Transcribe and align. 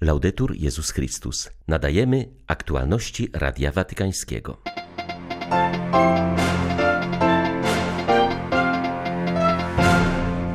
Laudetur 0.00 0.56
Jezus 0.56 0.90
Chrystus. 0.90 1.50
Nadajemy 1.68 2.28
aktualności 2.46 3.28
Radia 3.32 3.72
Watykańskiego. 3.72 4.56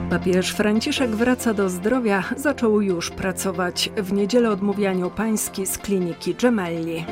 Papież 0.10 0.52
Franciszek 0.52 1.10
wraca 1.10 1.54
do 1.54 1.70
zdrowia, 1.70 2.24
zaczął 2.38 2.82
już 2.82 3.10
pracować. 3.10 3.90
W 3.98 4.14
niedzielę 4.14 4.50
odmówianiu 4.50 5.10
pański 5.10 5.66
z 5.66 5.78
kliniki 5.78 6.36
Gemelli. 6.36 7.06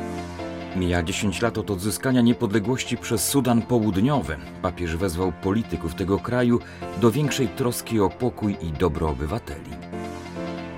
Mija 0.76 1.04
10 1.04 1.42
lat 1.42 1.58
od 1.58 1.72
odzyskania 1.72 2.22
niepodległości 2.22 2.98
przez 2.98 3.24
Sudan 3.30 3.62
Południowy. 3.62 4.38
Papież 4.62 4.96
wezwał 4.96 5.32
polityków 5.32 5.96
tego 5.96 6.20
kraju 6.20 6.60
do 7.02 7.12
większej 7.12 7.48
troski 7.48 8.00
o 8.00 8.10
pokój 8.10 8.58
i 8.62 8.72
dobro 8.72 9.10
obywateli. 9.10 9.97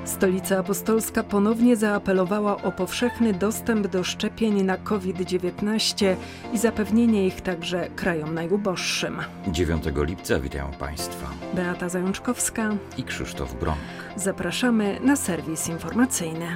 Stolica 0.10 0.60
Apostolska 0.60 1.24
ponownie 1.24 1.76
zaapelowała 1.76 2.62
o 2.62 2.72
powszechny 2.72 3.34
dostęp 3.34 3.88
do 3.88 4.04
szczepień 4.04 4.64
na 4.64 4.78
COVID-19 4.78 6.16
i 6.54 6.58
zapewnienie 6.58 7.28
ich 7.28 7.42
także 7.42 7.88
krajom 7.96 8.34
najuboższym. 8.34 9.22
9 9.48 9.84
lipca 9.96 10.40
witają 10.40 10.72
Państwa 10.80 11.28
Beata 11.54 11.90
Zajączkowska 11.90 12.70
i 12.98 13.04
Krzysztof 13.04 13.54
Bronk. 13.54 13.80
Zapraszamy 14.16 15.00
na 15.04 15.16
serwis 15.16 15.68
informacyjny. 15.68 16.48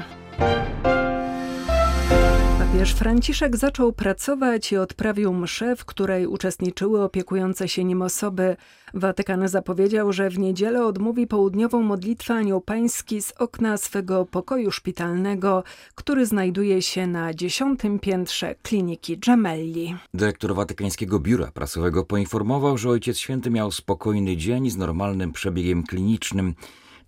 Papież 2.74 2.94
Franciszek 2.94 3.58
zaczął 3.58 3.94
pracować 3.94 4.72
i 4.72 4.78
odprawił 4.78 5.34
mszę, 5.34 5.76
w 5.76 5.86
której 5.86 6.28
uczestniczyły 6.28 7.04
opiekujące 7.04 7.68
się 7.68 7.84
nim 7.84 8.02
osoby. 8.02 8.56
Watykan 8.94 9.48
zapowiedział, 9.48 10.14
że 10.14 10.30
w 10.30 10.40
niedzielę 10.40 10.86
odmówi 10.86 11.28
południową 11.28 11.82
modlitwę 11.82 12.34
Anioł 12.34 12.62
Pański 12.62 13.22
z 13.22 13.32
okna 13.32 13.78
swego 13.78 14.26
pokoju 14.26 14.72
szpitalnego, 14.72 15.64
który 15.96 16.26
znajduje 16.26 16.82
się 16.82 17.08
na 17.08 17.34
dziesiątym 17.34 18.00
piętrze 18.00 18.56
kliniki 18.62 19.18
Gemelli. 19.18 19.96
Dyrektor 20.14 20.56
Watykańskiego 20.56 21.20
Biura 21.20 21.52
Prasowego 21.52 22.04
poinformował, 22.04 22.78
że 22.78 22.90
Ojciec 22.90 23.18
Święty 23.18 23.50
miał 23.50 23.72
spokojny 23.72 24.38
dzień 24.38 24.70
z 24.70 24.78
normalnym 24.78 25.32
przebiegiem 25.32 25.84
klinicznym. 25.84 26.56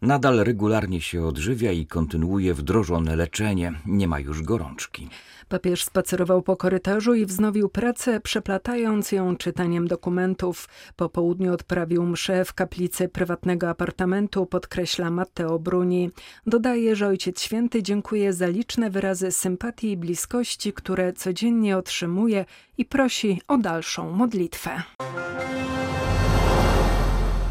Nadal 0.02 0.38
regularnie 0.38 1.02
się 1.02 1.26
odżywia 1.26 1.72
i 1.72 1.86
kontynuuje 1.86 2.54
wdrożone 2.54 3.16
leczenie. 3.16 3.74
Nie 3.86 4.08
ma 4.08 4.20
już 4.20 4.44
gorączki. 4.44 5.10
Papież 5.50 5.84
spacerował 5.84 6.42
po 6.42 6.58
korytarzu 6.58 7.14
i 7.14 7.26
wznowił 7.26 7.70
pracę, 7.70 8.20
przeplatając 8.20 9.12
ją 9.12 9.38
czytaniem 9.38 9.88
dokumentów. 9.88 10.70
Po 10.96 11.10
południu 11.10 11.54
odprawił 11.54 12.04
mszę 12.04 12.46
w 12.46 12.54
kaplicy 12.54 13.10
prywatnego 13.10 13.70
apartamentu, 13.70 14.46
podkreśla 14.46 15.10
Matteo 15.12 15.60
Bruni. 15.60 16.12
Dodaje, 16.48 16.96
że 16.96 17.08
Ojciec 17.08 17.42
Święty 17.42 17.84
dziękuję 17.84 18.34
za 18.34 18.48
liczne 18.48 18.90
wyrazy 18.90 19.32
sympatii 19.32 19.92
i 19.92 19.98
bliskości, 19.98 20.74
które 20.74 21.14
codziennie 21.14 21.78
otrzymuje 21.78 22.46
i 22.78 22.86
prosi 22.86 23.42
o 23.48 23.58
dalszą 23.58 24.12
modlitwę. 24.12 24.84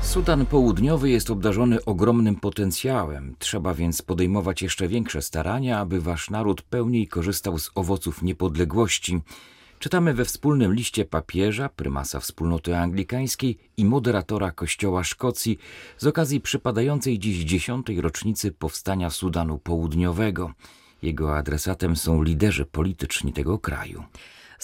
Sudan 0.04 0.46
Południowy 0.46 1.10
jest 1.10 1.30
obdarzony 1.30 1.84
ogromnym 1.84 2.36
potencjałem. 2.36 3.36
Trzeba 3.38 3.74
więc 3.74 4.02
podejmować 4.02 4.62
jeszcze 4.62 4.88
większe 4.88 5.22
starania, 5.22 5.78
aby 5.78 6.00
wasz 6.00 6.30
naród 6.30 6.62
pełniej 6.62 7.08
korzystał 7.08 7.58
z 7.58 7.70
owoców 7.74 8.22
niepodległości. 8.22 9.20
Czytamy 9.78 10.14
we 10.14 10.24
wspólnym 10.24 10.74
liście 10.74 11.04
papieża, 11.04 11.68
prymasa 11.68 12.20
wspólnoty 12.20 12.76
anglikańskiej 12.76 13.58
i 13.76 13.84
moderatora 13.84 14.52
Kościoła 14.52 15.04
Szkocji 15.04 15.58
z 15.98 16.06
okazji 16.06 16.40
przypadającej 16.40 17.18
dziś 17.18 17.44
dziesiątej 17.44 18.00
rocznicy 18.00 18.52
powstania 18.52 19.10
Sudanu 19.10 19.58
Południowego. 19.58 20.52
Jego 21.02 21.36
adresatem 21.36 21.96
są 21.96 22.22
liderzy 22.22 22.64
polityczni 22.64 23.32
tego 23.32 23.58
kraju. 23.58 24.04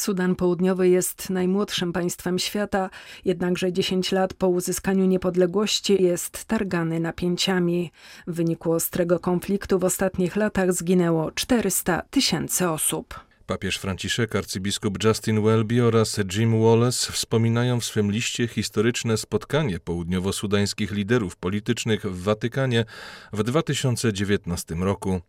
Sudan 0.00 0.36
Południowy 0.36 0.88
jest 0.88 1.30
najmłodszym 1.30 1.92
państwem 1.92 2.38
świata, 2.38 2.90
jednakże 3.24 3.72
10 3.72 4.12
lat 4.12 4.34
po 4.34 4.48
uzyskaniu 4.48 5.04
niepodległości 5.04 6.02
jest 6.02 6.44
targany 6.44 7.00
napięciami. 7.00 7.92
W 8.26 8.34
wyniku 8.34 8.72
ostrego 8.72 9.18
konfliktu 9.18 9.78
w 9.78 9.84
ostatnich 9.84 10.36
latach 10.36 10.72
zginęło 10.72 11.30
400 11.30 12.02
tysięcy 12.10 12.68
osób. 12.68 13.20
Papież 13.46 13.78
Franciszek, 13.78 14.36
arcybiskup 14.36 15.04
Justin 15.04 15.42
Welby 15.42 15.84
oraz 15.84 16.20
Jim 16.36 16.62
Wallace 16.62 17.12
wspominają 17.12 17.80
w 17.80 17.84
swym 17.84 18.12
liście 18.12 18.48
historyczne 18.48 19.16
spotkanie 19.16 19.78
południowo-sudańskich 19.80 20.92
liderów 20.92 21.36
politycznych 21.36 22.06
w 22.06 22.22
Watykanie 22.22 22.84
w 23.32 23.42
2019 23.42 24.74
roku. 24.74 25.20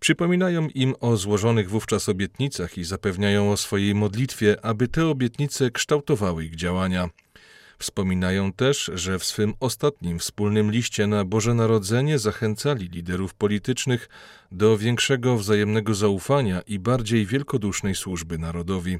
Przypominają 0.00 0.68
im 0.68 0.94
o 1.00 1.16
złożonych 1.16 1.70
wówczas 1.70 2.08
obietnicach 2.08 2.78
i 2.78 2.84
zapewniają 2.84 3.52
o 3.52 3.56
swojej 3.56 3.94
modlitwie, 3.94 4.64
aby 4.64 4.88
te 4.88 5.06
obietnice 5.06 5.70
kształtowały 5.70 6.44
ich 6.44 6.56
działania. 6.56 7.08
Wspominają 7.78 8.52
też, 8.52 8.90
że 8.94 9.18
w 9.18 9.24
swym 9.24 9.54
ostatnim 9.60 10.18
wspólnym 10.18 10.70
liście 10.70 11.06
na 11.06 11.24
Boże 11.24 11.54
Narodzenie 11.54 12.18
zachęcali 12.18 12.88
liderów 12.88 13.34
politycznych 13.34 14.08
do 14.52 14.78
większego 14.78 15.36
wzajemnego 15.36 15.94
zaufania 15.94 16.60
i 16.60 16.78
bardziej 16.78 17.26
wielkodusznej 17.26 17.94
służby 17.94 18.38
narodowi. 18.38 18.98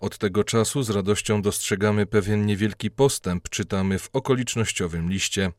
Od 0.00 0.18
tego 0.18 0.44
czasu 0.44 0.82
z 0.82 0.90
radością 0.90 1.42
dostrzegamy 1.42 2.06
pewien 2.06 2.46
niewielki 2.46 2.90
postęp, 2.90 3.48
czytamy 3.48 3.98
w 3.98 4.08
okolicznościowym 4.12 5.10
liście. 5.10 5.52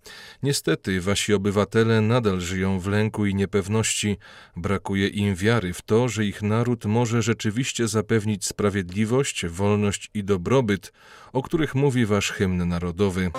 Niestety 0.44 1.02
wasi 1.02 1.34
obywatele 1.34 2.02
nadal 2.02 2.42
żyją 2.42 2.80
w 2.80 2.88
lęku 2.88 3.26
i 3.26 3.36
niepewności, 3.36 4.18
brakuje 4.56 5.08
im 5.08 5.36
wiary 5.36 5.74
w 5.74 5.82
to, 5.82 6.10
że 6.10 6.26
ich 6.26 6.42
naród 6.42 6.86
może 6.86 7.22
rzeczywiście 7.22 7.88
zapewnić 7.88 8.46
sprawiedliwość, 8.46 9.46
wolność 9.46 10.10
i 10.14 10.24
dobrobyt, 10.24 10.94
o 11.34 11.42
których 11.42 11.76
mówi 11.76 12.06
wasz 12.06 12.32
hymn 12.32 12.68
narodowy. 12.68 13.32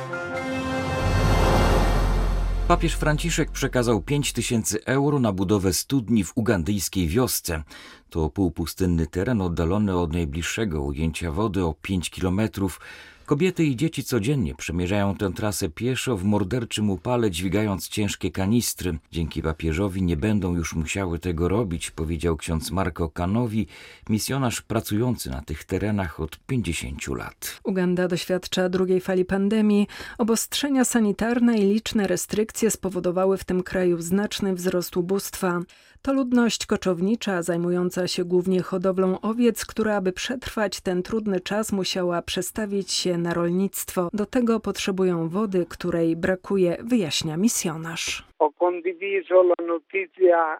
Papież 2.69 2.94
Franciszek 2.94 3.50
przekazał 3.50 4.02
5 4.02 4.32
tysięcy 4.32 4.84
euro 4.84 5.19
na 5.19 5.32
budowę 5.32 5.72
studni 5.72 6.25
w 6.25 6.32
ugandyjskiej 6.34 7.08
wiosce. 7.08 7.62
To 8.10 8.30
półpustynny 8.30 9.06
teren 9.06 9.41
oddalony 9.41 9.97
od 9.98 10.12
najbliższego 10.12 10.82
ujęcia 10.82 11.32
wody 11.32 11.64
o 11.64 11.75
5 11.82 12.10
kilometrów. 12.10 12.80
Kobiety 13.27 13.65
i 13.65 13.77
dzieci 13.77 14.05
codziennie 14.05 14.55
przemierzają 14.55 15.15
tę 15.15 15.33
trasę 15.33 15.69
pieszo 15.69 16.17
w 16.17 16.25
morderczym 16.25 16.91
upale, 16.91 17.31
dźwigając 17.31 17.89
ciężkie 17.89 18.31
kanistry. 18.31 18.99
Dzięki 19.12 19.43
papieżowi 19.43 20.03
nie 20.03 20.17
będą 20.17 20.55
już 20.55 20.75
musiały 20.75 21.19
tego 21.19 21.49
robić, 21.49 21.91
powiedział 21.91 22.37
ksiądz 22.37 22.71
Marco 22.71 23.09
Kanowi, 23.09 23.67
misjonarz 24.09 24.62
pracujący 24.62 25.31
na 25.31 25.43
tych 25.43 25.65
terenach 25.65 26.21
od 26.21 26.39
50 26.47 27.09
lat. 27.09 27.61
Uganda 27.62 28.09
doświadcza 28.09 28.69
drugiej 28.69 29.01
fali 29.01 29.25
pandemii. 29.25 29.87
Obostrzenia 30.19 30.85
sanitarne 30.85 31.59
i 31.59 31.75
liczne 31.75 32.06
restrykcje 32.06 32.71
spowodowały 32.71 33.39
w 33.39 33.45
tym 33.45 33.62
kraju 33.62 34.01
znaczny 34.01 34.55
wzrost 34.55 34.97
ubóstwa. 34.97 35.61
To 36.04 36.12
ludność 36.12 36.66
koczownicza, 36.66 37.42
zajmująca 37.42 38.09
się 38.09 38.25
głównie 38.25 38.62
hodowlą 38.62 39.20
owiec, 39.20 39.66
która 39.66 39.97
aby 39.97 40.12
przetrwać 40.12 40.81
ten 40.81 41.03
trudny 41.03 41.41
czas 41.41 41.72
musiała 41.72 42.22
przestawić 42.22 42.92
się 42.92 43.19
na 43.19 43.34
rolnictwo. 43.34 44.09
Do 44.12 44.26
tego 44.26 44.60
potrzebują 44.60 45.28
wody, 45.28 45.66
której 45.69 46.16
brakuje, 46.16 46.76
wyjaśnia 46.82 47.37
misjonarz. 47.37 48.25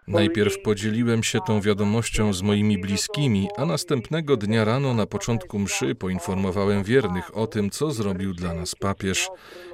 Najpierw 0.07 0.61
podzieliłem 0.61 1.23
się 1.23 1.39
tą 1.47 1.61
wiadomością 1.61 2.33
z 2.33 2.41
moimi 2.41 2.77
bliskimi, 2.77 3.47
a 3.57 3.65
następnego 3.65 4.37
dnia 4.37 4.65
rano 4.65 4.93
na 4.93 5.05
początku 5.05 5.59
mszy 5.59 5.95
poinformowałem 5.95 6.83
wiernych 6.83 7.37
o 7.37 7.47
tym, 7.47 7.69
co 7.69 7.91
zrobił 7.91 8.33
dla 8.33 8.53
nas 8.53 8.75
papież. 8.75 9.29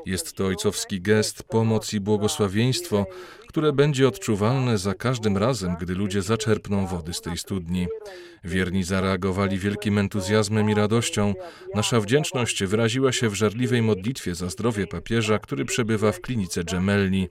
Jest 0.06 0.34
to 0.34 0.45
ojcowski 0.45 1.01
gest, 1.01 1.44
pomoc 1.44 1.94
i 1.94 2.00
błogosławieństwo, 2.00 3.06
które 3.47 3.73
będzie 3.73 4.07
odczuwalne 4.07 4.78
za 4.78 4.94
każdym 4.94 5.38
razem, 5.38 5.75
gdy 5.79 5.95
ludzie 5.95 6.22
zaczerpną 6.22 6.88
wody 6.88 7.14
z 7.14 7.22
tej 7.22 7.37
studni. 7.37 7.87
Wierni 8.43 8.84
zareagowali 8.84 9.58
wielkim 9.58 9.97
entuzjazmem 9.97 10.70
i 10.70 10.73
radością. 10.73 11.34
Nasza 11.75 11.99
wdzięczność 11.99 12.64
wyraziła 12.64 13.11
się 13.11 13.29
w 13.29 13.34
żarliwej 13.34 13.81
modlitwie 13.81 14.35
za 14.35 14.49
zdrowie 14.49 14.87
papieża, 14.87 15.40
który 15.40 15.66
przebywa 15.66 16.11
w 16.11 16.22
klinice 16.22 16.64
Gemelli. 16.64 17.29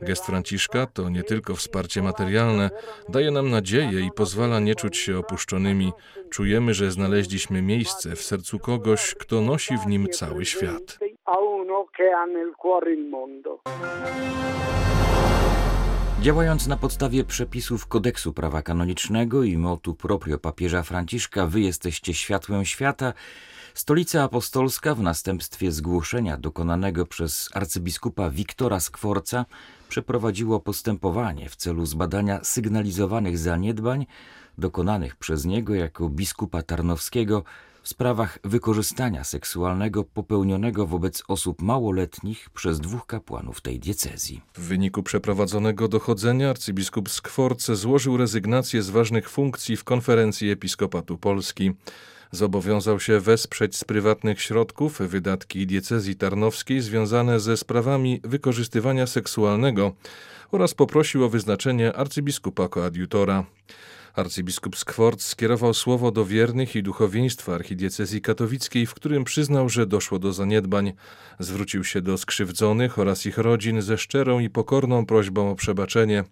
Gest 0.00 0.26
Franciszka 0.26 0.86
to 0.86 1.08
nie 1.08 1.22
tylko 1.22 1.54
wsparcie 1.54 2.02
materialne, 2.02 2.70
daje 3.08 3.30
nam 3.30 3.50
nadzieję 3.50 4.00
i 4.00 4.10
pozwala 4.10 4.60
nie 4.60 4.74
czuć 4.74 4.96
się 4.96 5.18
opuszczonymi. 5.18 5.92
Czujemy, 6.30 6.74
że 6.74 6.90
znaleźliśmy 6.90 7.62
miejsce 7.62 8.16
w 8.16 8.22
sercu 8.22 8.58
kogoś, 8.58 9.14
kto 9.14 9.40
nosi 9.40 9.78
w 9.78 9.86
nim 9.86 10.06
cały 10.08 10.44
świat. 10.44 10.98
Działając 16.20 16.66
na 16.66 16.76
podstawie 16.76 17.24
przepisów 17.24 17.86
kodeksu 17.86 18.32
prawa 18.32 18.62
kanonicznego 18.62 19.42
i 19.42 19.56
motu 19.58 19.94
proprio 19.94 20.38
papieża 20.38 20.82
Franciszka 20.82 21.46
Wy 21.46 21.60
jesteście 21.60 22.14
światłem 22.14 22.64
świata, 22.64 23.12
Stolica 23.74 24.22
Apostolska 24.22 24.94
w 24.94 25.00
następstwie 25.00 25.72
zgłoszenia 25.72 26.36
dokonanego 26.36 27.06
przez 27.06 27.50
arcybiskupa 27.54 28.30
Wiktora 28.30 28.80
Skworca 28.80 29.44
przeprowadziło 29.88 30.60
postępowanie 30.60 31.48
w 31.48 31.56
celu 31.56 31.86
zbadania 31.86 32.44
sygnalizowanych 32.44 33.38
zaniedbań 33.38 34.06
dokonanych 34.58 35.16
przez 35.16 35.44
niego 35.44 35.74
jako 35.74 36.08
biskupa 36.08 36.62
tarnowskiego 36.62 37.44
w 37.82 37.88
sprawach 37.88 38.38
wykorzystania 38.44 39.24
seksualnego 39.24 40.04
popełnionego 40.04 40.86
wobec 40.86 41.22
osób 41.28 41.62
małoletnich 41.62 42.50
przez 42.50 42.80
dwóch 42.80 43.06
kapłanów 43.06 43.60
tej 43.60 43.80
diecezji. 43.80 44.40
W 44.54 44.60
wyniku 44.60 45.02
przeprowadzonego 45.02 45.88
dochodzenia 45.88 46.50
arcybiskup 46.50 47.10
Skworce 47.10 47.76
złożył 47.76 48.16
rezygnację 48.16 48.82
z 48.82 48.90
ważnych 48.90 49.30
funkcji 49.30 49.76
w 49.76 49.84
konferencji 49.84 50.50
Episkopatu 50.50 51.18
Polski. 51.18 51.72
Zobowiązał 52.30 53.00
się 53.00 53.20
wesprzeć 53.20 53.76
z 53.76 53.84
prywatnych 53.84 54.40
środków 54.40 54.98
wydatki 54.98 55.66
diecezji 55.66 56.16
tarnowskiej 56.16 56.80
związane 56.80 57.40
ze 57.40 57.56
sprawami 57.56 58.20
wykorzystywania 58.24 59.06
seksualnego 59.06 59.92
oraz 60.50 60.74
poprosił 60.74 61.24
o 61.24 61.28
wyznaczenie 61.28 61.92
arcybiskupa 61.92 62.68
koadjutora. 62.68 63.44
Arcybiskup 64.14 64.76
Skwort 64.76 65.22
skierował 65.22 65.74
słowo 65.74 66.10
do 66.10 66.24
wiernych 66.24 66.76
i 66.76 66.82
duchowieństwa 66.82 67.54
archidiecezji 67.54 68.20
katowickiej, 68.20 68.86
w 68.86 68.94
którym 68.94 69.24
przyznał, 69.24 69.68
że 69.68 69.86
doszło 69.86 70.18
do 70.18 70.32
zaniedbań. 70.32 70.92
Zwrócił 71.38 71.84
się 71.84 72.00
do 72.00 72.18
skrzywdzonych 72.18 72.98
oraz 72.98 73.26
ich 73.26 73.38
rodzin 73.38 73.82
ze 73.82 73.98
szczerą 73.98 74.38
i 74.38 74.50
pokorną 74.50 75.06
prośbą 75.06 75.50
o 75.50 75.54
przebaczenie. 75.54 76.24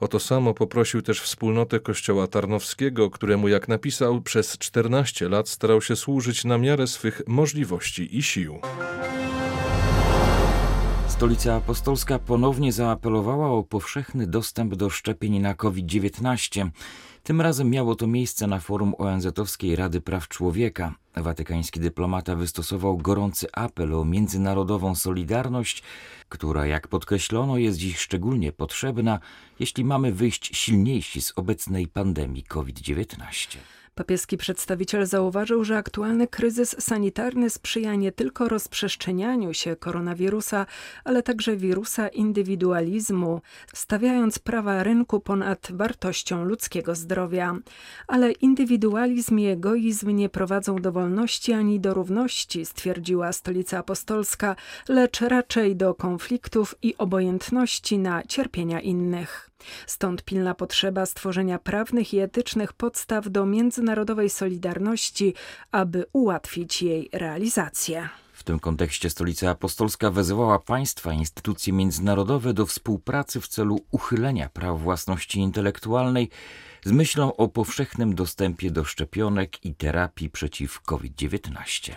O 0.00 0.08
to 0.08 0.20
samo 0.20 0.54
poprosił 0.54 1.02
też 1.02 1.20
wspólnotę 1.20 1.80
Kościoła 1.80 2.26
Tarnowskiego, 2.26 3.10
któremu, 3.10 3.48
jak 3.48 3.68
napisał, 3.68 4.20
przez 4.20 4.58
14 4.58 5.28
lat 5.28 5.48
starał 5.48 5.82
się 5.82 5.96
służyć 5.96 6.44
na 6.44 6.58
miarę 6.58 6.86
swych 6.86 7.22
możliwości 7.26 8.18
i 8.18 8.22
sił. 8.22 8.60
Stolica 11.16 11.54
Apostolska 11.54 12.18
ponownie 12.18 12.72
zaapelowała 12.72 13.48
o 13.50 13.62
powszechny 13.62 14.26
dostęp 14.26 14.74
do 14.74 14.90
szczepień 14.90 15.38
na 15.40 15.54
COVID-19. 15.54 16.70
Tym 17.22 17.40
razem 17.40 17.70
miało 17.70 17.94
to 17.94 18.06
miejsce 18.06 18.46
na 18.46 18.60
forum 18.60 18.94
ONZ-owskiej 18.98 19.76
Rady 19.76 20.00
Praw 20.00 20.28
Człowieka. 20.28 20.94
Watykański 21.16 21.80
dyplomata 21.80 22.34
wystosował 22.34 22.98
gorący 22.98 23.46
apel 23.52 23.94
o 23.94 24.04
międzynarodową 24.04 24.94
solidarność, 24.94 25.82
która, 26.28 26.66
jak 26.66 26.88
podkreślono, 26.88 27.58
jest 27.58 27.78
dziś 27.78 27.98
szczególnie 27.98 28.52
potrzebna, 28.52 29.20
jeśli 29.60 29.84
mamy 29.84 30.12
wyjść 30.12 30.56
silniejsi 30.56 31.20
z 31.20 31.32
obecnej 31.36 31.88
pandemii 31.88 32.42
COVID-19. 32.42 33.58
Papieski 33.96 34.36
przedstawiciel 34.36 35.06
zauważył, 35.06 35.64
że 35.64 35.76
aktualny 35.76 36.26
kryzys 36.28 36.76
sanitarny 36.78 37.50
sprzyja 37.50 37.94
nie 37.94 38.12
tylko 38.12 38.48
rozprzestrzenianiu 38.48 39.54
się 39.54 39.76
koronawirusa, 39.76 40.66
ale 41.04 41.22
także 41.22 41.56
wirusa 41.56 42.08
indywidualizmu, 42.08 43.40
stawiając 43.74 44.38
prawa 44.38 44.82
rynku 44.82 45.20
ponad 45.20 45.68
wartością 45.70 46.44
ludzkiego 46.44 46.94
zdrowia. 46.94 47.56
Ale 48.06 48.32
indywidualizm 48.32 49.38
i 49.38 49.46
egoizm 49.46 50.10
nie 50.10 50.28
prowadzą 50.28 50.76
do 50.76 50.92
wolności 50.92 51.52
ani 51.52 51.80
do 51.80 51.94
równości, 51.94 52.66
stwierdziła 52.66 53.32
Stolica 53.32 53.78
Apostolska, 53.78 54.56
lecz 54.88 55.20
raczej 55.20 55.76
do 55.76 55.94
konfliktów 55.94 56.74
i 56.82 56.94
obojętności 56.98 57.98
na 57.98 58.22
cierpienia 58.22 58.80
innych. 58.80 59.50
Stąd 59.86 60.22
pilna 60.22 60.54
potrzeba 60.54 61.06
stworzenia 61.06 61.58
prawnych 61.58 62.14
i 62.14 62.18
etycznych 62.18 62.72
podstaw 62.72 63.28
do 63.30 63.46
międzynarodowej 63.46 64.30
solidarności, 64.30 65.34
aby 65.72 66.04
ułatwić 66.12 66.82
jej 66.82 67.08
realizację. 67.12 68.08
W 68.32 68.42
tym 68.42 68.60
kontekście 68.60 69.10
Stolica 69.10 69.50
Apostolska 69.50 70.10
wezwała 70.10 70.58
państwa 70.58 71.12
i 71.12 71.16
instytucje 71.18 71.72
międzynarodowe 71.72 72.54
do 72.54 72.66
współpracy 72.66 73.40
w 73.40 73.48
celu 73.48 73.80
uchylenia 73.90 74.48
praw 74.48 74.80
własności 74.80 75.38
intelektualnej 75.38 76.30
z 76.84 76.92
myślą 76.92 77.36
o 77.36 77.48
powszechnym 77.48 78.14
dostępie 78.14 78.70
do 78.70 78.84
szczepionek 78.84 79.64
i 79.64 79.74
terapii 79.74 80.30
przeciw 80.30 80.80
COVID-19. 80.80 81.92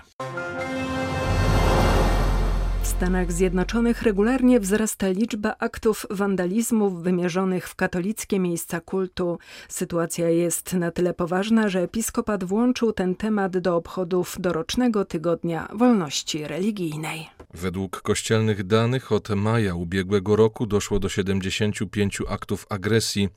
Stanach 2.90 3.32
Zjednoczonych 3.32 4.02
regularnie 4.02 4.60
wzrasta 4.60 5.08
liczba 5.08 5.56
aktów 5.60 6.06
wandalizmu 6.10 6.90
wymierzonych 6.90 7.68
w 7.68 7.76
katolickie 7.76 8.40
miejsca 8.40 8.82
kultu. 8.82 9.40
Sytuacja 9.70 10.30
jest 10.30 10.74
na 10.74 10.92
tyle 10.92 11.14
poważna, 11.14 11.70
że 11.70 11.82
episkopat 11.82 12.44
włączył 12.44 12.94
ten 12.94 13.16
temat 13.16 13.58
do 13.58 13.76
obchodów 13.76 14.36
dorocznego 14.40 15.06
tygodnia 15.06 15.68
wolności 15.74 16.48
religijnej. 16.48 17.30
Według 17.54 18.02
kościelnych 18.02 18.64
danych 18.64 19.12
od 19.12 19.30
maja 19.30 19.76
ubiegłego 19.76 20.36
roku 20.36 20.66
doszło 20.66 21.00
do 21.00 21.10
75 21.10 22.22
aktów 22.30 22.66
agresji. 22.70 23.30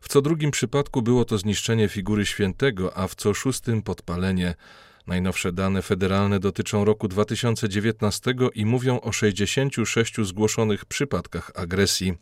W 0.00 0.08
co 0.08 0.22
drugim 0.22 0.50
przypadku 0.50 1.02
było 1.02 1.24
to 1.24 1.38
zniszczenie 1.38 1.88
figury 1.88 2.26
świętego, 2.26 2.96
a 2.96 3.08
w 3.08 3.14
co 3.14 3.34
szóstym 3.34 3.82
podpalenie. 3.82 4.54
Najnowsze 5.08 5.52
dane 5.52 5.82
federalne 5.82 6.40
dotyczą 6.40 6.84
roku 6.84 7.08
2019 7.08 8.34
i 8.54 8.66
mówią 8.66 9.00
o 9.00 9.12
66 9.12 10.14
zgłoszonych 10.22 10.84
przypadkach 10.84 11.50
agresji. 11.54 12.14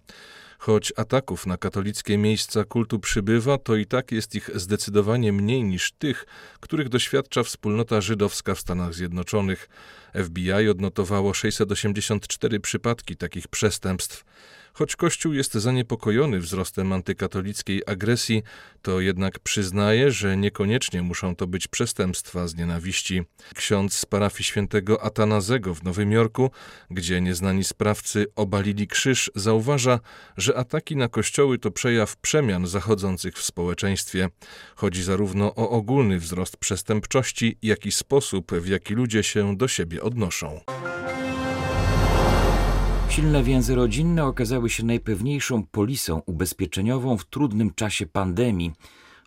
Choć 0.58 0.92
ataków 0.96 1.46
na 1.46 1.56
katolickie 1.56 2.18
miejsca 2.18 2.64
kultu 2.64 2.98
przybywa, 2.98 3.58
to 3.58 3.76
i 3.76 3.86
tak 3.86 4.12
jest 4.12 4.34
ich 4.34 4.50
zdecydowanie 4.54 5.32
mniej 5.32 5.64
niż 5.64 5.92
tych, 5.92 6.26
których 6.60 6.88
doświadcza 6.88 7.42
wspólnota 7.42 8.00
żydowska 8.00 8.54
w 8.54 8.60
Stanach 8.60 8.94
Zjednoczonych. 8.94 9.68
FBI 10.24 10.68
odnotowało 10.70 11.34
684 11.34 12.60
przypadki 12.60 13.16
takich 13.16 13.48
przestępstw. 13.48 14.24
Choć 14.78 14.96
Kościół 14.96 15.32
jest 15.32 15.54
zaniepokojony 15.54 16.40
wzrostem 16.40 16.92
antykatolickiej 16.92 17.82
agresji, 17.86 18.42
to 18.82 19.00
jednak 19.00 19.38
przyznaje, 19.38 20.10
że 20.10 20.36
niekoniecznie 20.36 21.02
muszą 21.02 21.36
to 21.36 21.46
być 21.46 21.68
przestępstwa 21.68 22.48
z 22.48 22.54
nienawiści. 22.54 23.22
Ksiądz 23.54 23.96
z 23.96 24.06
parafii 24.06 24.44
świętego 24.44 25.02
Atanazego 25.02 25.74
w 25.74 25.84
Nowym 25.84 26.12
Jorku, 26.12 26.50
gdzie 26.90 27.20
nieznani 27.20 27.64
sprawcy 27.64 28.26
obalili 28.36 28.86
krzyż, 28.86 29.30
zauważa, 29.34 30.00
że 30.36 30.56
ataki 30.56 30.96
na 30.96 31.08
kościoły 31.08 31.58
to 31.58 31.70
przejaw 31.70 32.16
przemian 32.16 32.66
zachodzących 32.66 33.34
w 33.34 33.44
społeczeństwie. 33.44 34.28
Chodzi 34.74 35.02
zarówno 35.02 35.54
o 35.54 35.70
ogólny 35.70 36.18
wzrost 36.18 36.56
przestępczości, 36.56 37.58
jak 37.62 37.86
i 37.86 37.92
sposób, 37.92 38.52
w 38.52 38.66
jaki 38.66 38.94
ludzie 38.94 39.22
się 39.22 39.56
do 39.56 39.68
siebie 39.68 40.02
odnoszą. 40.02 40.60
Silne 43.16 43.42
więzy 43.42 43.74
rodzinne 43.74 44.24
okazały 44.24 44.70
się 44.70 44.84
najpewniejszą 44.84 45.62
polisą 45.66 46.22
ubezpieczeniową 46.26 47.16
w 47.16 47.24
trudnym 47.24 47.74
czasie 47.74 48.06
pandemii. 48.06 48.72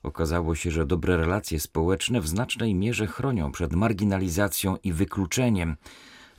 Okazało 0.03 0.55
się, 0.55 0.71
że 0.71 0.85
dobre 0.85 1.17
relacje 1.17 1.59
społeczne 1.59 2.21
w 2.21 2.27
znacznej 2.27 2.75
mierze 2.75 3.07
chronią 3.07 3.51
przed 3.51 3.73
marginalizacją 3.73 4.77
i 4.83 4.93
wykluczeniem. 4.93 5.75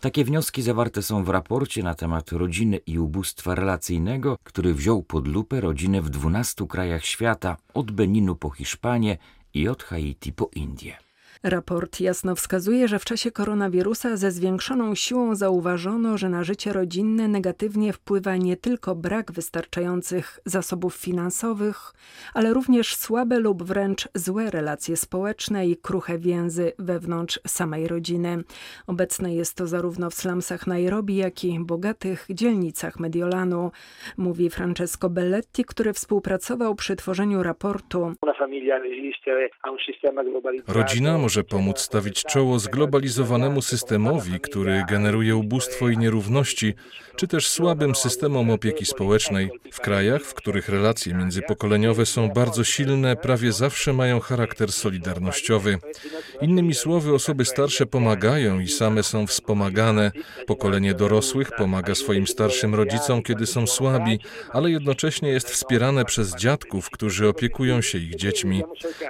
Takie 0.00 0.24
wnioski 0.24 0.62
zawarte 0.62 1.02
są 1.02 1.24
w 1.24 1.28
raporcie 1.28 1.82
na 1.82 1.94
temat 1.94 2.32
rodziny 2.32 2.76
i 2.76 2.98
ubóstwa 2.98 3.54
relacyjnego, 3.54 4.36
który 4.44 4.74
wziął 4.74 5.02
pod 5.02 5.28
lupę 5.28 5.60
rodziny 5.60 6.02
w 6.02 6.10
12 6.10 6.66
krajach 6.66 7.04
świata, 7.04 7.56
od 7.74 7.90
Beninu 7.90 8.36
po 8.36 8.50
Hiszpanię 8.50 9.18
i 9.54 9.68
od 9.68 9.82
Haiti 9.82 10.32
po 10.32 10.50
Indię. 10.54 11.09
Raport 11.42 12.00
jasno 12.00 12.34
wskazuje, 12.34 12.88
że 12.88 12.98
w 12.98 13.04
czasie 13.04 13.30
koronawirusa 13.30 14.16
ze 14.16 14.30
zwiększoną 14.30 14.94
siłą 14.94 15.34
zauważono, 15.34 16.18
że 16.18 16.28
na 16.28 16.44
życie 16.44 16.72
rodzinne 16.72 17.28
negatywnie 17.28 17.92
wpływa 17.92 18.36
nie 18.36 18.56
tylko 18.56 18.94
brak 18.94 19.32
wystarczających 19.32 20.40
zasobów 20.44 20.94
finansowych, 20.94 21.92
ale 22.34 22.52
również 22.52 22.96
słabe 22.96 23.38
lub 23.38 23.62
wręcz 23.62 24.08
złe 24.14 24.50
relacje 24.50 24.96
społeczne 24.96 25.66
i 25.66 25.76
kruche 25.76 26.18
więzy 26.18 26.72
wewnątrz 26.78 27.40
samej 27.46 27.88
rodziny. 27.88 28.42
Obecne 28.86 29.34
jest 29.34 29.56
to 29.56 29.66
zarówno 29.66 30.10
w 30.10 30.14
slumsach 30.14 30.66
Nairobi, 30.66 31.16
jak 31.16 31.44
i 31.44 31.60
bogatych 31.60 32.26
dzielnicach 32.30 33.00
Mediolanu, 33.00 33.70
mówi 34.16 34.50
Francesco 34.50 35.10
Belletti, 35.10 35.64
który 35.64 35.92
współpracował 35.92 36.74
przy 36.74 36.96
tworzeniu 36.96 37.42
raportu. 37.42 38.12
Rodzina 40.68 41.18
może 41.18 41.29
pomóc 41.38 41.80
stawić 41.80 42.24
czoło 42.24 42.58
zglobalizowanemu 42.58 43.62
systemowi, 43.62 44.40
który 44.40 44.84
generuje 44.88 45.36
ubóstwo 45.36 45.88
i 45.88 45.98
nierówności, 45.98 46.74
czy 47.16 47.28
też 47.28 47.48
słabym 47.48 47.94
systemom 47.94 48.50
opieki 48.50 48.86
społecznej. 48.86 49.50
W 49.72 49.80
krajach, 49.80 50.22
w 50.22 50.34
których 50.34 50.68
relacje 50.68 51.14
międzypokoleniowe 51.14 52.06
są 52.06 52.28
bardzo 52.28 52.64
silne, 52.64 53.16
prawie 53.16 53.52
zawsze 53.52 53.92
mają 53.92 54.20
charakter 54.20 54.72
solidarnościowy. 54.72 55.78
Innymi 56.40 56.74
słowy, 56.74 57.14
osoby 57.14 57.44
starsze 57.44 57.86
pomagają 57.86 58.60
i 58.60 58.68
same 58.68 59.02
są 59.02 59.26
wspomagane. 59.26 60.12
Pokolenie 60.46 60.94
dorosłych 60.94 61.50
pomaga 61.58 61.94
swoim 61.94 62.26
starszym 62.26 62.74
rodzicom, 62.74 63.22
kiedy 63.22 63.46
są 63.46 63.66
słabi, 63.66 64.18
ale 64.52 64.70
jednocześnie 64.70 65.28
jest 65.28 65.50
wspierane 65.50 66.04
przez 66.04 66.36
dziadków, 66.36 66.90
którzy 66.90 67.28
opiekują 67.28 67.82
się 67.82 67.98
ich 67.98 68.16
dziećmi. 68.16 68.62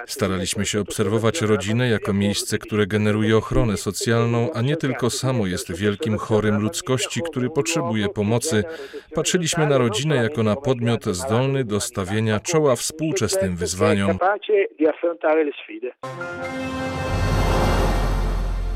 Staraliśmy 0.07 0.65
się 0.65 0.79
obserwować 0.79 1.41
rodzinę 1.41 1.89
jako 1.89 2.10
miejsce, 2.13 2.57
które 2.57 2.87
generuje 2.87 3.37
ochronę 3.37 3.77
socjalną, 3.77 4.53
a 4.53 4.61
nie 4.61 4.77
tylko 4.77 5.09
samo 5.09 5.47
jest 5.47 5.75
wielkim 5.75 6.17
chorym 6.17 6.61
ludzkości, 6.61 7.21
który 7.31 7.49
potrzebuje 7.49 8.09
pomocy. 8.09 8.63
Patrzyliśmy 9.15 9.67
na 9.67 9.77
rodzinę 9.77 10.15
jako 10.15 10.43
na 10.43 10.55
podmiot 10.55 11.05
zdolny 11.05 11.63
do 11.63 11.79
stawienia 11.79 12.39
czoła 12.39 12.75
współczesnym 12.75 13.55
wyzwaniom. 13.55 14.17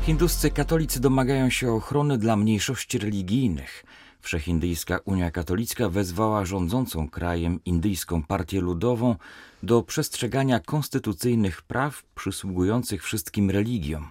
Hinduscy 0.02 0.50
katolicy 0.50 1.00
domagają 1.00 1.50
się 1.50 1.72
ochrony 1.72 2.18
dla 2.18 2.36
mniejszości 2.36 2.98
religijnych. 2.98 3.84
Wszechindyjska 4.20 4.98
Unia 5.04 5.30
Katolicka 5.30 5.88
wezwała 5.88 6.44
rządzącą 6.44 7.08
krajem 7.08 7.60
Indyjską 7.64 8.22
Partię 8.22 8.60
Ludową 8.60 9.16
do 9.62 9.82
przestrzegania 9.82 10.60
konstytucyjnych 10.60 11.62
praw 11.62 12.02
przysługujących 12.14 13.04
wszystkim 13.04 13.50
religiom. 13.50 14.10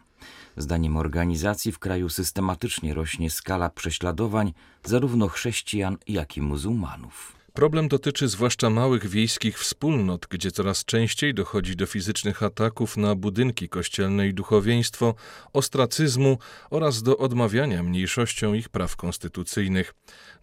Zdaniem 0.58 0.98
organizacji 0.98 1.72
w 1.72 1.80
kraju 1.80 2.10
systematycznie 2.10 2.94
rośnie 2.94 3.30
skala 3.30 3.70
prześladowań 3.70 4.54
zarówno 4.84 5.28
chrześcijan, 5.28 5.98
jak 6.08 6.38
i 6.38 6.42
muzułmanów. 6.42 7.45
Problem 7.56 7.88
dotyczy 7.88 8.28
zwłaszcza 8.28 8.70
małych 8.70 9.08
wiejskich 9.08 9.60
wspólnot, 9.60 10.28
gdzie 10.30 10.52
coraz 10.52 10.86
częściej 10.86 11.34
dochodzi 11.34 11.76
do 11.76 11.86
fizycznych 11.86 12.44
ataków 12.44 12.98
na 12.98 13.16
budynki 13.16 13.70
kościelne 13.70 14.28
i 14.28 14.34
duchowieństwo, 14.34 15.16
ostracyzmu 15.54 16.38
oraz 16.70 17.04
do 17.04 17.18
odmawiania 17.18 17.84
mniejszościom 17.84 18.56
ich 18.56 18.70
praw 18.70 18.96
konstytucyjnych. 18.96 19.94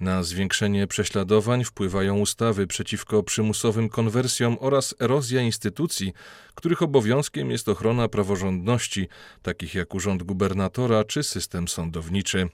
Na 0.00 0.22
zwiększenie 0.22 0.86
prześladowań 0.86 1.64
wpływają 1.64 2.18
ustawy 2.18 2.66
przeciwko 2.66 3.22
przymusowym 3.22 3.88
konwersjom 3.88 4.56
oraz 4.60 4.94
erozja 5.00 5.42
instytucji, 5.42 6.12
których 6.54 6.82
obowiązkiem 6.82 7.50
jest 7.50 7.68
ochrona 7.68 8.08
praworządności, 8.08 9.08
takich 9.42 9.74
jak 9.74 9.94
urząd 9.94 10.22
gubernatora 10.22 11.04
czy 11.04 11.22
system 11.22 11.68
sądowniczy. 11.68 12.48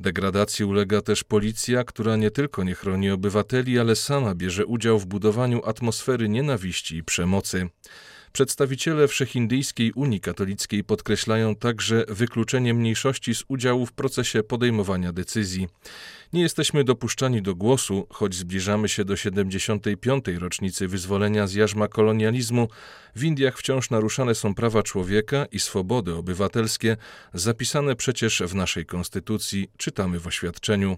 Degradacji 0.00 0.64
ulega 0.64 1.02
też 1.02 1.24
policja, 1.24 1.84
która 1.84 2.16
nie 2.16 2.30
tylko 2.30 2.64
nie 2.64 2.74
chroni 2.74 3.10
obywateli, 3.10 3.78
ale 3.78 3.96
sama 3.96 4.34
bierze 4.34 4.66
udział 4.66 4.98
w 4.98 5.06
budowaniu 5.06 5.64
atmosfery 5.64 6.28
nienawiści 6.28 6.96
i 6.96 7.04
przemocy. 7.04 7.68
Przedstawiciele 8.36 9.08
Wszechindyjskiej 9.08 9.92
Unii 9.92 10.20
Katolickiej 10.20 10.84
podkreślają 10.84 11.54
także 11.54 12.04
wykluczenie 12.08 12.74
mniejszości 12.74 13.34
z 13.34 13.44
udziału 13.48 13.86
w 13.86 13.92
procesie 13.92 14.42
podejmowania 14.42 15.12
decyzji. 15.12 15.68
Nie 16.32 16.42
jesteśmy 16.42 16.84
dopuszczani 16.84 17.42
do 17.42 17.54
głosu, 17.54 18.06
choć 18.10 18.34
zbliżamy 18.34 18.88
się 18.88 19.04
do 19.04 19.16
75. 19.16 20.24
rocznicy 20.38 20.88
wyzwolenia 20.88 21.46
z 21.46 21.54
jarzma 21.54 21.88
kolonializmu. 21.88 22.68
W 23.14 23.24
Indiach 23.24 23.58
wciąż 23.58 23.90
naruszane 23.90 24.34
są 24.34 24.54
prawa 24.54 24.82
człowieka 24.82 25.46
i 25.52 25.60
swobody 25.60 26.14
obywatelskie, 26.14 26.96
zapisane 27.34 27.96
przecież 27.96 28.42
w 28.46 28.54
naszej 28.54 28.86
konstytucji, 28.86 29.70
czytamy 29.76 30.20
w 30.20 30.26
oświadczeniu. 30.26 30.96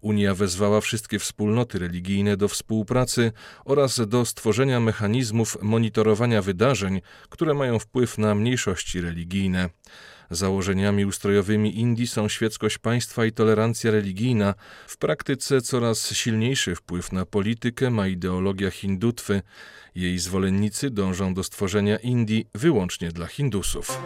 Unia 0.00 0.34
wezwała 0.34 0.80
wszystkie 0.80 1.18
wspólnoty 1.18 1.78
religijne 1.78 2.36
do 2.36 2.48
współpracy 2.48 3.32
oraz 3.64 4.08
do 4.08 4.24
stworzenia 4.24 4.80
mechanizmów 4.80 5.58
monitorowania 5.62 6.42
wydarzeń, 6.42 6.69
które 7.28 7.54
mają 7.54 7.78
wpływ 7.78 8.18
na 8.18 8.34
mniejszości 8.34 9.00
religijne. 9.00 9.70
Założeniami 10.30 11.04
ustrojowymi 11.04 11.78
Indii 11.78 12.06
są 12.06 12.28
świeckość 12.28 12.78
państwa 12.78 13.24
i 13.24 13.32
tolerancja 13.32 13.90
religijna. 13.90 14.54
W 14.86 14.96
praktyce 14.96 15.60
coraz 15.60 16.12
silniejszy 16.12 16.74
wpływ 16.74 17.12
na 17.12 17.26
politykę 17.26 17.90
ma 17.90 18.08
ideologia 18.08 18.70
hindutwy. 18.70 19.42
Jej 19.94 20.18
zwolennicy 20.18 20.90
dążą 20.90 21.34
do 21.34 21.44
stworzenia 21.44 21.96
Indii 21.96 22.46
wyłącznie 22.54 23.08
dla 23.08 23.26
Hindusów. 23.26 23.98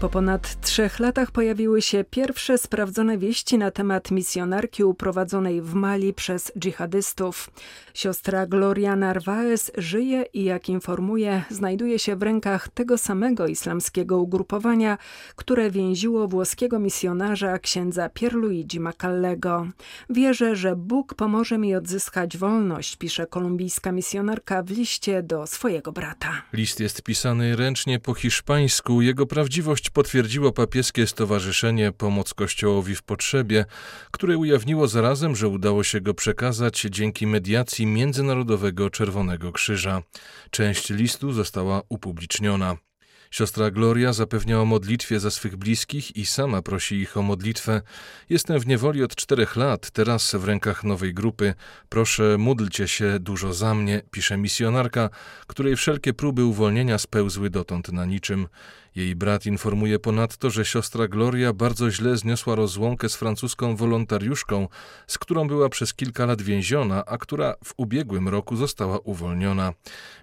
Po 0.00 0.08
ponad 0.08 0.60
trzech 0.60 0.98
latach 0.98 1.30
pojawiły 1.30 1.82
się 1.82 2.04
pierwsze 2.10 2.58
sprawdzone 2.58 3.18
wieści 3.18 3.58
na 3.58 3.70
temat 3.70 4.10
misjonarki 4.10 4.84
uprowadzonej 4.84 5.62
w 5.62 5.74
Mali 5.74 6.14
przez 6.14 6.52
dżihadystów. 6.58 7.50
Siostra 7.94 8.46
Gloria 8.46 8.96
Narvaez 8.96 9.72
żyje 9.78 10.24
i 10.34 10.44
jak 10.44 10.68
informuje, 10.68 11.42
znajduje 11.50 11.98
się 11.98 12.16
w 12.16 12.22
rękach 12.22 12.68
tego 12.68 12.98
samego 12.98 13.46
islamskiego 13.46 14.18
ugrupowania, 14.18 14.98
które 15.36 15.70
więziło 15.70 16.28
włoskiego 16.28 16.78
misjonarza 16.78 17.58
księdza 17.58 18.08
Pierluigi 18.08 18.80
Macallego. 18.80 19.66
Wierzę, 20.10 20.56
że 20.56 20.76
Bóg 20.76 21.14
pomoże 21.14 21.58
mi 21.58 21.74
odzyskać 21.74 22.36
wolność, 22.36 22.96
pisze 22.96 23.26
kolumbijska 23.26 23.92
misjonarka 23.92 24.62
w 24.62 24.70
liście 24.70 25.22
do 25.22 25.46
swojego 25.46 25.92
brata. 25.92 26.42
List 26.52 26.80
jest 26.80 27.02
pisany 27.02 27.56
ręcznie 27.56 28.00
po 28.00 28.14
hiszpańsku. 28.14 29.02
Jego 29.02 29.26
prawdziwość 29.26 29.85
potwierdziło 29.90 30.52
papieskie 30.52 31.06
stowarzyszenie 31.06 31.92
Pomoc 31.92 32.34
Kościołowi 32.34 32.94
w 32.94 33.02
Potrzebie, 33.02 33.64
które 34.10 34.36
ujawniło 34.38 34.88
zarazem, 34.88 35.36
że 35.36 35.48
udało 35.48 35.84
się 35.84 36.00
go 36.00 36.14
przekazać 36.14 36.86
dzięki 36.90 37.26
mediacji 37.26 37.86
Międzynarodowego 37.86 38.90
Czerwonego 38.90 39.52
Krzyża. 39.52 40.02
Część 40.50 40.90
listu 40.90 41.32
została 41.32 41.82
upubliczniona. 41.88 42.85
Siostra 43.30 43.70
Gloria 43.70 44.12
zapewnia 44.12 44.60
o 44.60 44.64
modlitwie 44.64 45.20
za 45.20 45.30
swych 45.30 45.56
bliskich 45.56 46.16
i 46.16 46.26
sama 46.26 46.62
prosi 46.62 46.96
ich 46.96 47.16
o 47.16 47.22
modlitwę. 47.22 47.82
Jestem 48.28 48.60
w 48.60 48.66
niewoli 48.66 49.02
od 49.02 49.14
czterech 49.14 49.56
lat, 49.56 49.90
teraz 49.90 50.34
w 50.34 50.44
rękach 50.44 50.84
nowej 50.84 51.14
grupy. 51.14 51.54
Proszę, 51.88 52.38
módlcie 52.38 52.88
się 52.88 53.18
dużo 53.20 53.52
za 53.52 53.74
mnie, 53.74 54.02
pisze 54.10 54.36
misjonarka, 54.36 55.10
której 55.46 55.76
wszelkie 55.76 56.14
próby 56.14 56.44
uwolnienia 56.44 56.98
spełzły 56.98 57.50
dotąd 57.50 57.92
na 57.92 58.04
niczym. 58.04 58.48
Jej 58.96 59.16
brat 59.16 59.46
informuje 59.46 59.98
ponadto, 59.98 60.50
że 60.50 60.64
siostra 60.64 61.08
Gloria 61.08 61.52
bardzo 61.52 61.90
źle 61.90 62.16
zniosła 62.16 62.54
rozłąkę 62.54 63.08
z 63.08 63.16
francuską 63.16 63.76
wolontariuszką, 63.76 64.68
z 65.06 65.18
którą 65.18 65.48
była 65.48 65.68
przez 65.68 65.94
kilka 65.94 66.26
lat 66.26 66.42
więziona, 66.42 67.04
a 67.06 67.18
która 67.18 67.54
w 67.64 67.74
ubiegłym 67.76 68.28
roku 68.28 68.56
została 68.56 68.98
uwolniona. 68.98 69.72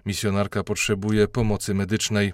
Misjonarka 0.06 0.64
potrzebuje 0.64 1.28
pomocy 1.28 1.74
medycznej. 1.74 2.32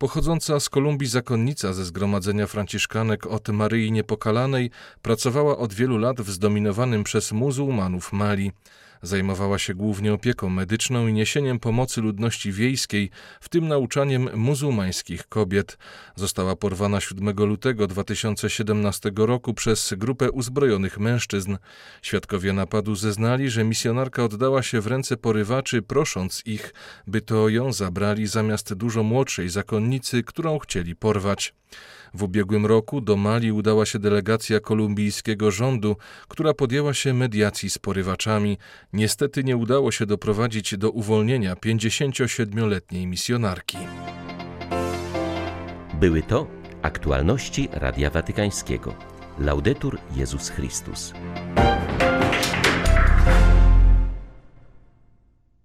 Pochodząca 0.00 0.60
z 0.60 0.68
Kolumbii 0.68 1.08
zakonnica 1.08 1.72
ze 1.72 1.84
zgromadzenia 1.84 2.46
franciszkanek 2.46 3.26
od 3.26 3.48
Maryi 3.48 3.92
Niepokalanej 3.92 4.70
pracowała 5.02 5.58
od 5.58 5.74
wielu 5.74 5.98
lat 5.98 6.20
w 6.20 6.30
zdominowanym 6.30 7.04
przez 7.04 7.32
muzułmanów 7.32 8.12
Mali. 8.12 8.52
Zajmowała 9.02 9.58
się 9.58 9.74
głównie 9.74 10.12
opieką 10.12 10.48
medyczną 10.48 11.06
i 11.06 11.12
niesieniem 11.12 11.58
pomocy 11.58 12.00
ludności 12.00 12.52
wiejskiej, 12.52 13.10
w 13.40 13.48
tym 13.48 13.68
nauczaniem 13.68 14.28
muzułmańskich 14.34 15.28
kobiet. 15.28 15.78
Została 16.16 16.56
porwana 16.56 17.00
7 17.00 17.36
lutego 17.36 17.86
2017 17.86 19.10
roku 19.16 19.54
przez 19.54 19.94
grupę 19.96 20.30
uzbrojonych 20.30 20.98
mężczyzn. 20.98 21.56
Świadkowie 22.02 22.52
napadu 22.52 22.94
zeznali, 22.94 23.50
że 23.50 23.64
misjonarka 23.64 24.24
oddała 24.24 24.62
się 24.62 24.80
w 24.80 24.86
ręce 24.86 25.16
porywaczy, 25.16 25.82
prosząc 25.82 26.42
ich, 26.46 26.74
by 27.06 27.20
to 27.20 27.48
ją 27.48 27.72
zabrali 27.72 28.26
zamiast 28.26 28.74
dużo 28.74 29.02
młodszej 29.02 29.48
zakonnicy, 29.48 30.22
którą 30.22 30.58
chcieli 30.58 30.96
porwać. 30.96 31.59
W 32.14 32.22
ubiegłym 32.22 32.66
roku 32.66 33.00
do 33.00 33.16
Mali 33.16 33.52
udała 33.52 33.86
się 33.86 33.98
delegacja 33.98 34.60
kolumbijskiego 34.60 35.50
rządu, 35.50 35.96
która 36.28 36.54
podjęła 36.54 36.94
się 36.94 37.14
mediacji 37.14 37.70
z 37.70 37.78
porywaczami. 37.78 38.58
Niestety 38.92 39.44
nie 39.44 39.56
udało 39.56 39.92
się 39.92 40.06
doprowadzić 40.06 40.76
do 40.76 40.90
uwolnienia 40.90 41.54
57-letniej 41.54 43.06
misjonarki. 43.06 43.78
Były 45.94 46.22
to 46.22 46.46
aktualności 46.82 47.68
Radia 47.72 48.10
Watykańskiego. 48.10 48.94
Laudetur 49.38 49.98
Jezus 50.16 50.48
Chrystus. 50.48 51.12